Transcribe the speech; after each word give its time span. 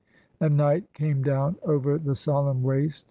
And 0.39 0.57
night 0.57 0.91
came 0.95 1.21
down 1.21 1.57
over 1.61 1.99
the 1.99 2.15
solemn 2.15 2.63
waste. 2.63 2.99